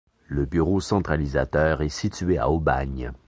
Le 0.29 0.47
bureau 0.47 0.81
centralisateur 0.81 1.83
est 1.83 1.89
situé 1.89 2.39
à 2.39 2.49
Aubagne. 2.49 3.11